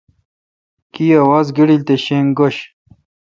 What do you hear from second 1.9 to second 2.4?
شینگ